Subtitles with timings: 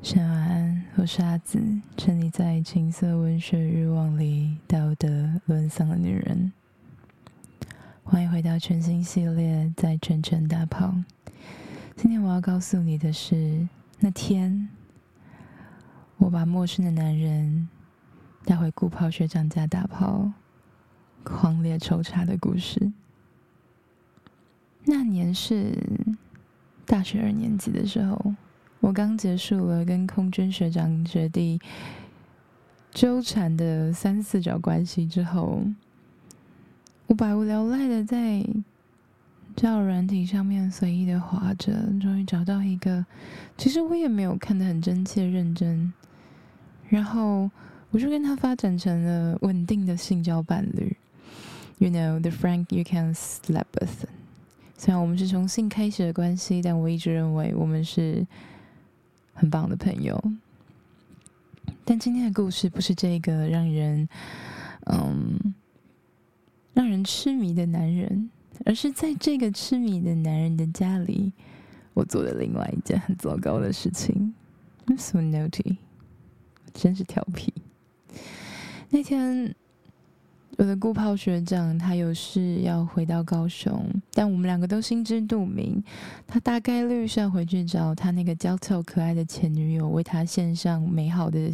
[0.00, 1.58] 晚安，我是阿紫，
[1.96, 6.52] 沉溺在情色文学欲望里，道德沦丧的女人。
[8.04, 10.94] 欢迎回到全新系列，在全城打炮。
[11.96, 14.68] 今天我要告诉你的是，那天
[16.18, 17.68] 我把陌生的男人
[18.44, 20.30] 带回顾炮学长家打炮，
[21.24, 22.92] 狂烈抽插的故事。
[24.84, 25.76] 那年是
[26.86, 28.36] 大学二年级的时候。
[28.80, 31.60] 我刚结束了跟空军学长学弟
[32.92, 35.62] 纠缠的三四角关系之后，
[37.08, 38.42] 我百无聊赖的在
[39.56, 43.04] 交友软体上面随意的划着，终于找到一个，
[43.56, 45.92] 其实我也没有看得很真切认真，
[46.88, 47.50] 然后
[47.90, 50.96] 我就跟他发展成了稳定的性交伴侣。
[51.78, 54.06] You know the Frank you can sleep with。
[54.76, 58.24] 虽然我们是从性开始的关系，但我一直认为我们是。
[59.38, 60.20] 很棒的朋友，
[61.84, 64.08] 但今天的故事不是这个让人
[64.86, 65.54] 嗯
[66.74, 68.28] 让人痴迷的男人，
[68.64, 71.32] 而是在这个痴迷的男人的家里，
[71.94, 74.34] 我做了另外一件很糟糕的事情。
[74.86, 75.76] I'm so naughty，
[76.74, 77.54] 真是调皮。
[78.90, 79.54] 那天。
[80.58, 83.80] 我的顾炮学长，他有事要回到高雄，
[84.12, 85.80] 但我们两个都心知肚明，
[86.26, 91.48] 他大概率是要回去找他那个娇俏可爱的前女友，为他献上美好的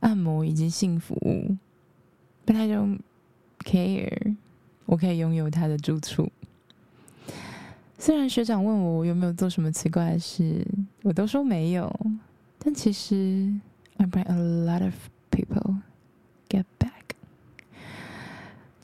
[0.00, 1.56] 按摩以及性服务。
[2.44, 2.98] But I don't
[3.64, 4.36] care，
[4.84, 6.30] 我可以拥有他的住处。
[7.98, 10.62] 虽然学长问我我有没有做什么奇怪的事，
[11.02, 11.90] 我都说没有，
[12.58, 13.50] 但其实
[13.96, 14.92] I bring a lot of
[15.30, 15.76] people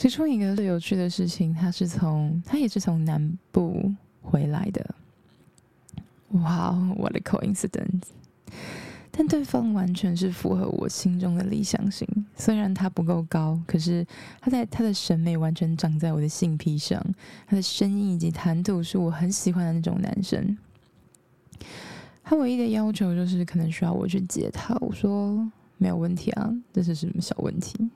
[0.00, 4.94] 其中一个最有趣的事情，他是从他也是从南部回来的。
[6.30, 8.04] 哇，What a coincidence！
[9.10, 12.08] 但对方完全是符合我心中的理想型。
[12.34, 14.06] 虽然他不够高，可是
[14.40, 16.98] 他在他的审美完全长在我的性癖上。
[17.46, 20.56] 他的声音以及谈吐是我很喜欢的那种男生。
[22.24, 24.74] 他唯一的要求就是可能需要我去接他。
[24.80, 25.46] 我说
[25.76, 27.90] 没有问题啊，这是什么小问题？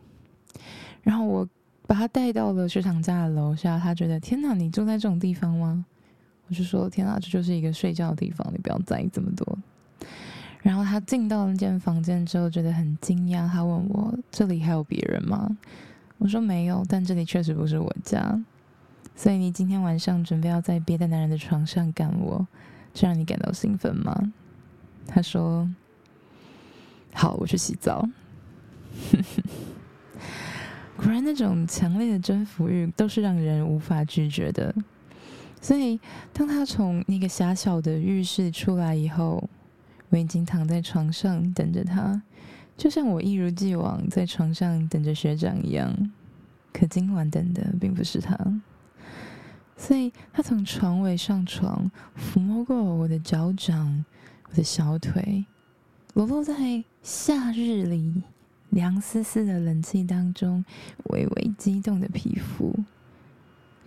[1.00, 1.48] 然后我。
[1.86, 5.84] 把他带到了学长家的楼下，他觉得天哪，你住在这种地方吗？
[6.48, 9.58] 我就说天哪，这就是一个睡觉的地方，你不要在意这么多。
[10.62, 15.46] 然后他进到那间房间之后，觉得很惊讶，他问我这里还有别人吗？
[16.18, 18.42] 我说没有，但这里确实不是我家。
[19.14, 22.46] 所以你今天晚上准备要在别的男人的床上干我，
[22.92, 24.32] 这让你感到兴奋吗？
[25.06, 25.68] 他说
[27.12, 28.08] 好，我去洗澡。
[31.04, 34.74] 不然，那种强烈的征服欲都是让人无法拒绝的。
[35.60, 36.00] 所以，
[36.32, 39.46] 当他从那个狭小的浴室出来以后，
[40.08, 42.22] 我已经躺在床上等着他，
[42.74, 45.94] 就像我一如既往在床上等着学长一样。
[46.72, 48.34] 可今晚等的并不是他，
[49.76, 54.02] 所以他从床尾上床，抚摸过我的脚掌、
[54.48, 55.44] 我的小腿，
[56.14, 58.22] 裸露在夏日里。
[58.74, 60.64] 凉丝丝的冷气当中，
[61.04, 62.74] 微微激动的皮肤，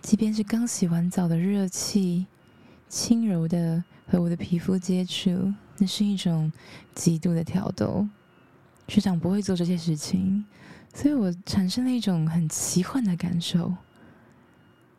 [0.00, 2.26] 即便是刚洗完澡的热气，
[2.88, 6.50] 轻柔的和我的皮肤接触，那是一种
[6.94, 8.08] 极度的挑逗。
[8.88, 10.42] 学长不会做这些事情，
[10.94, 13.74] 所以我产生了一种很奇幻的感受。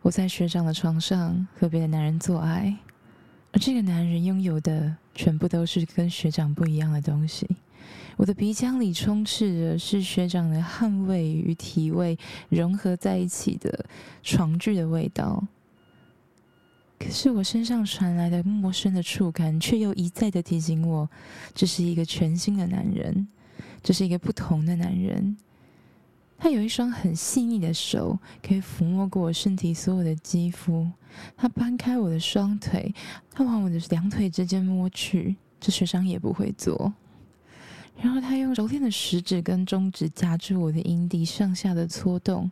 [0.03, 2.77] 我在学长的床上和别的男人做爱，
[3.51, 7.49] 而这个男人拥有的全部都是跟学长不一样的东西。
[8.17, 12.17] 我的鼻腔里充斥着是学长的汗味与体味
[12.49, 13.85] 融合在一起的
[14.21, 15.47] 床具的味道，
[16.99, 21.09] 可是我身上传来的陌生的触感，却又一再的提醒我，
[21.55, 23.27] 这是一个全新的男人，
[23.81, 25.37] 这是一个不同的男人。
[26.37, 30.89] 他有一双很细腻的手，可以抚摸过我身体所有的肌肤。
[31.35, 32.93] 他搬开我的双腿，
[33.31, 36.93] 他往我的两腿之间摸去，这学长也不会做。
[38.01, 42.49] 然后他用柔嫩的食指跟中指夹住我的阴蒂，上下的搓动。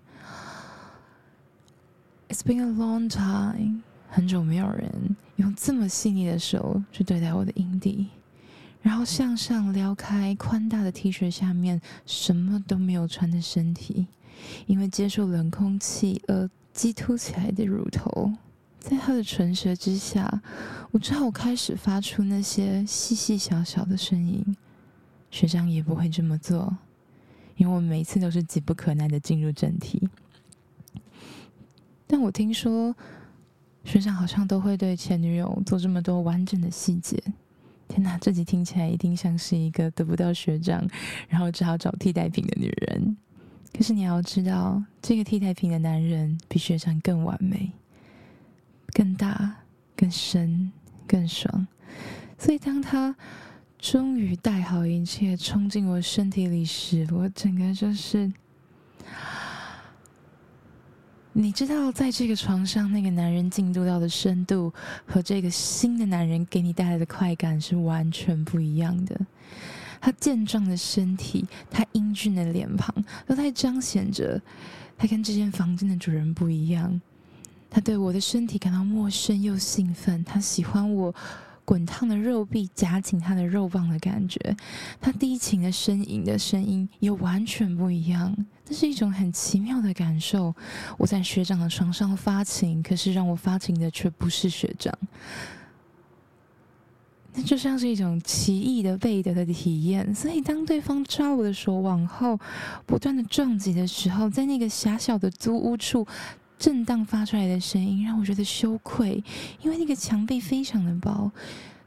[2.30, 8.08] It's been a long time，很久没有人用这么细腻的手去对待我的阴蒂。
[8.82, 14.08] 然后向上撩开宽大的 T 恤下面什么都没有穿的身体，
[14.66, 18.32] 因为接受冷空气而激凸起来的乳头，
[18.80, 20.42] 在他的唇舌之下，
[20.92, 24.56] 我只好开始发出那些细细小小的声音。
[25.30, 26.78] 学长也不会这么做，
[27.56, 30.08] 因为我们每次都是急不可耐的进入正题。
[32.06, 32.96] 但我听说，
[33.84, 37.22] 学长好像都会对前女友做这么多完整的细节，
[37.88, 40.88] 天哪，这集听起来一定像是一个得不到学长，
[41.28, 43.18] 然后只好找替代品的女人。
[43.74, 47.72] 可是你要知道，这个替代品的男人比学长更完美、
[48.94, 49.58] 更大、
[49.96, 50.72] 更深、
[51.06, 51.68] 更爽。
[52.40, 53.16] 所以当他
[53.90, 58.30] 终于带好一切冲进我身体里时，我整个就是……
[61.32, 64.74] 你知道，在这个床上，那个男人进入到的深度
[65.06, 69.18] 和这个新的男人给你带来的快感是完全不一样的。
[70.02, 72.94] 他健壮的身体，他英俊的脸庞，
[73.26, 74.42] 都在彰显着
[74.98, 77.00] 他跟这间房间的主人不一样。
[77.70, 81.16] 他对我的身体感到陌生又兴奋，他喜欢我。
[81.68, 84.40] 滚烫的肉壁夹紧他的肉棒的感觉，
[85.02, 88.34] 他低情的呻吟的声音也完全不一样。
[88.64, 90.56] 这是一种很奇妙的感受。
[90.98, 94.98] 我在学长的床上发情，可是让我发情的却不是学长。
[97.34, 100.16] 那就像是一种奇异的贝德的体验。
[100.16, 102.40] 所以，当对方抓我的手往后
[102.86, 106.08] 不断的撞击的时候，在那个狭小的租屋处。
[106.58, 109.24] 震荡发出来的声音让我觉得羞愧，
[109.62, 111.32] 因为那个墙壁非常的薄。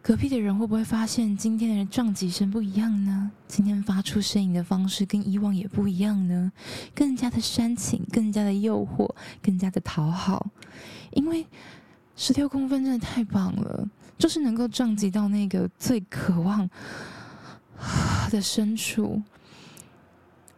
[0.03, 3.31] 隔壁的人会不会发现今天的人撞击声不一样呢？
[3.47, 6.51] 今天发出声音的方式跟以往也不一样呢？
[6.95, 10.47] 更加的煽情，更加的诱惑，更加的讨好。
[11.13, 11.47] 因为
[12.17, 16.69] 十六公分真的太棒了，就是能够撞击到那个最渴望
[18.31, 19.23] 的深处。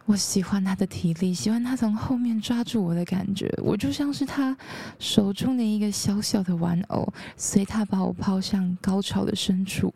[0.05, 4.55] 我喜欢他的体力，喜欢他从后面抓住我的感觉，我就像是他
[4.99, 7.07] 手中的一个小小的玩偶，
[7.37, 9.93] 随他把我抛向高潮的深处。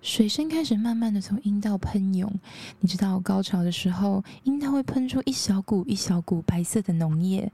[0.00, 2.32] 水声开始慢慢的从阴道喷涌，
[2.80, 7.52] 你知道高潮的时候，阴道会喷出一小股一小股白色的浓液，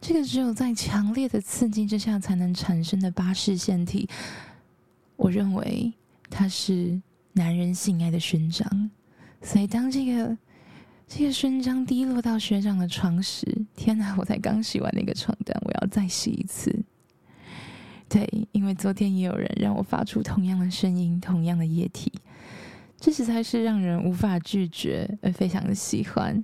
[0.00, 4.06] 这个只有在强烈的刺激之下才能产生的巴氏腺体，
[5.16, 5.90] 我认为
[6.28, 7.00] 它是
[7.32, 8.90] 男人性爱的勋章。
[9.44, 10.36] 所以，当这个
[11.06, 13.46] 这个勋章滴落到学长的床时，
[13.76, 14.16] 天哪！
[14.18, 16.74] 我才刚洗完那个床单，我要再洗一次。
[18.08, 22.10] 对，因为昨天也有人让我发出同样的声音，同样的液体，
[22.98, 26.42] 这实在是让人无法拒绝，而非常的喜欢。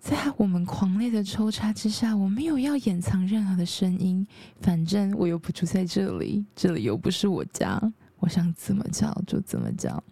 [0.00, 4.26] 在我们狂烈的抽插之下，我没有要掩藏任何的声音，
[4.60, 7.80] 反正我又不住在这里，这里又不是我家，
[8.18, 10.02] 我想怎么叫就怎么叫。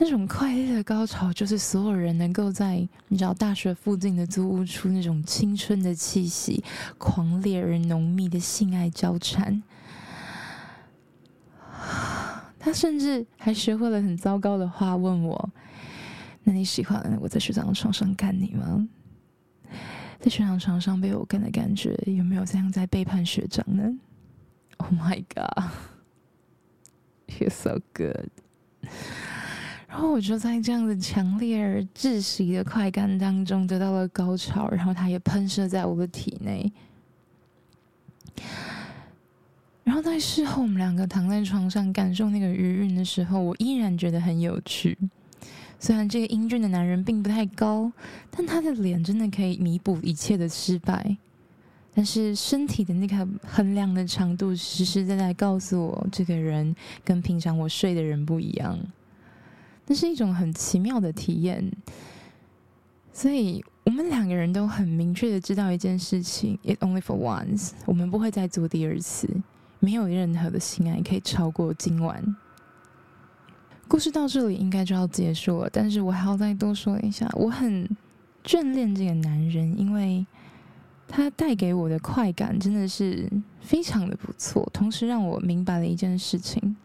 [0.00, 6.62] 那种快乐的高潮，就是所有人能够在你知道大学附近的租屋处那种青春的气息，
[6.96, 9.62] 狂烈而浓密的性爱交缠。
[12.60, 15.50] 他甚至还学会了很糟糕的话，问我
[16.44, 18.88] ：“那你喜欢我在学长的床上干你吗？
[20.20, 23.98] 在学长床上被我干的感觉，有没有像在背叛学长呢
[24.78, 25.70] ？”Oh my god,
[27.38, 28.28] you're so good.
[29.88, 36.70] 然后我就在这样子强烈而窒息的快感当中得到了高潮，然后它也喷射在我的体内。
[39.82, 44.96] 然后在事后，我们两个躺在床上感受那个余韵的时候，我依然觉得很有趣。
[45.80, 47.90] 虽然这个英俊的男人并不太高，
[48.30, 51.16] 但他的脸真的可以弥补一切的失败。
[51.94, 58.78] 但是身体的那个衡量的长度，实实在在告诉我，这个人跟平常我睡的人不一样。
[59.88, 61.64] 那是一种很奇妙的体验，
[63.10, 69.26] 所以我们两个人都很明确的知道一件事情：It only for once，我们不会再做第二次，
[69.80, 72.36] 没有任何的性爱可以超过今晚。
[73.88, 77.88] 故事到这里应该就要结束了，但是我还要再多说一下，我很
[78.44, 80.26] 眷恋这个男人，因为
[81.08, 83.26] 他带给我的快感真的是
[83.62, 86.76] 非常的不错，同时让我明白了一件事情。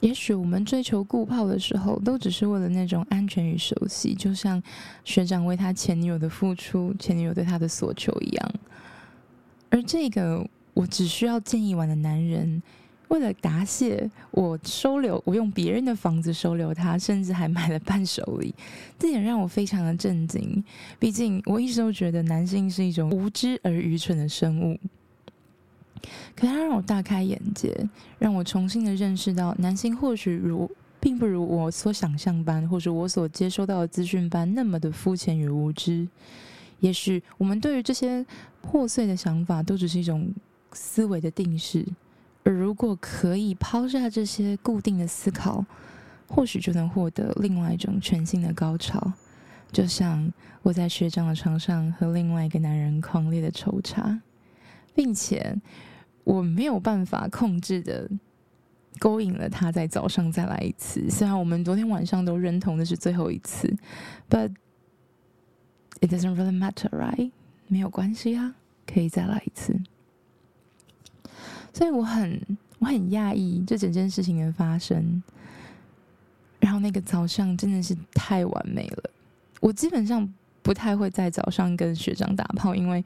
[0.00, 4.62] 也许我们追求固泡的时候，都只是为了那种安全与熟悉，就像
[5.04, 8.52] 学长为他前女友的付出，前女友对他的索求一样。
[9.70, 12.62] 而这个我只需要见一晚的男人，
[13.08, 18.54] 为了答谢我收留，我用别人的房子收留他，甚至还买了伴手礼，
[18.98, 20.62] 这点让我非常的震惊。
[21.00, 24.78] 毕竟我一直都觉得男性是一种无知而愚蠢的生物。
[26.36, 27.74] 可他让我大开眼界，
[28.18, 36.08] 让我重新的认识到，男性或许如并不如我所想象般，或者我所接收到的资讯般那么的肤浅与无知。
[36.80, 38.24] 也许我们对于这些
[38.60, 40.32] 破碎的想法，都只是一种
[40.72, 41.86] 思维的定式。
[42.44, 45.64] 而如果可以抛下这些固定的思考，
[46.28, 49.12] 或许就能获得另外一种全新的高潮。
[49.70, 54.20] 就像我在学长的床上和另外一个男人狂烈的抽插。
[54.94, 55.56] 并且
[56.24, 58.10] 我没有办法控制的
[58.98, 61.08] 勾引了他在早上再来一次。
[61.10, 63.72] 虽然我们昨天晚上都认同的是最后一次
[64.28, 64.50] ，but
[66.00, 67.30] it doesn't really matter, right？
[67.66, 68.54] 没有关系啊，
[68.86, 69.78] 可以再来一次。
[71.72, 72.40] 所以我很
[72.78, 75.22] 我很讶异这整件事情的发生。
[76.60, 79.10] 然后那个早上真的是太完美了。
[79.60, 80.28] 我基本上
[80.60, 83.02] 不太会在早上跟学长打炮，因为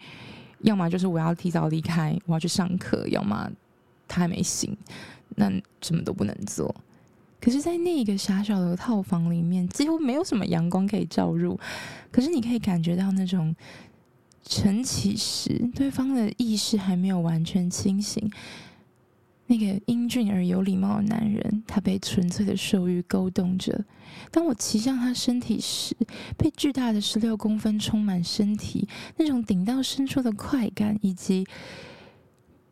[0.63, 3.51] 要么就是我要提早离开，我要去上课；要么
[4.09, 4.77] 他还没醒，
[5.37, 5.51] 那
[5.81, 6.75] 什么都不能做。
[7.41, 11.59] 可是，在那个狭小的套房里面，几乎没有什么阳光可以照入，
[12.11, 13.55] 可是你可以感觉到那种
[14.45, 18.31] 晨起时对方的意识还没有完全清醒。
[19.53, 23.85] 那个英俊而有礼貌的男人，他被纯粹的兽欲勾动着。
[24.31, 25.95] 当我骑上他身体时，
[26.39, 31.47] 被巨大的十六公分充满身体，那种顶到深处的快感，以及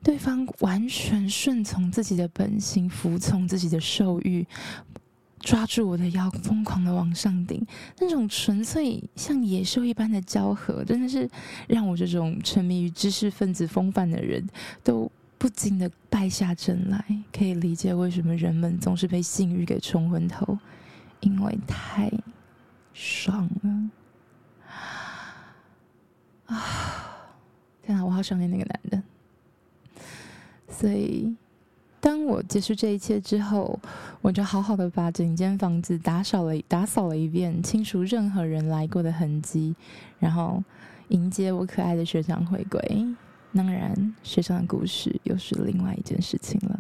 [0.02, 4.46] 对方完全顺从自己的本性，服从自己的兽欲，
[5.40, 7.62] 抓住我的腰，疯狂的往上顶，
[7.98, 11.28] 那种纯粹像野兽一般的交合，真的是
[11.68, 14.48] 让我这种沉迷于知识分子风范的人
[14.82, 15.12] 都。
[15.40, 20.58] 不禁的败下阵来，可以理解为什么人们总是被性欲给冲昏头，
[21.20, 22.12] 因为太
[22.92, 23.90] 爽了
[26.54, 27.24] 啊！
[27.82, 29.02] 天啊，我好想念那个男的。
[30.68, 31.34] 所以，
[32.02, 33.80] 当我结束这一切之后，
[34.20, 39.74] 我就好好的把整间房子打扫了，打扫了一遍，清除任何人来过的痕迹，
[40.18, 40.62] 然后
[41.08, 43.06] 迎接我可爱的学长回归。
[43.52, 46.78] 当然，学长的故事又是另外一件事情了。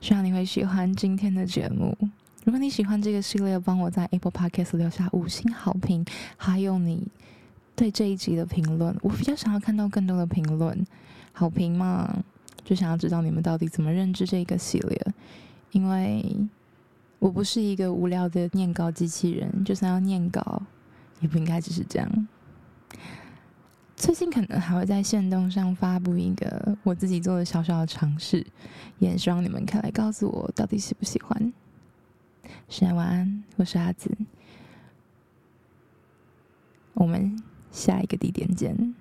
[0.00, 1.96] 希望你会喜欢今天的节目。
[2.44, 6.04] 如果你喜欢这个系列，帮我在 Apple Podcast 留下五星好评，
[6.36, 7.06] 还有你
[7.76, 8.96] 对这一集的评论。
[9.02, 10.86] 我比较想要看到更多的评论，
[11.32, 12.24] 好评嘛，
[12.64, 15.06] 就想要知道你们到底怎么认知这个系列。
[15.70, 16.24] 因为
[17.18, 20.62] 我不是一个无聊的念稿机器人，就算要念稿，
[21.20, 22.28] 也不应该只是这样。
[24.02, 28.44] 最近可能还会在线动上发布一个我自己做的小小的尝试，
[28.98, 31.52] 也希望你们可以来告诉我到底喜不喜欢。
[32.68, 34.10] 现在晚安，我是阿紫，
[36.94, 37.40] 我们
[37.70, 38.92] 下一个地点见。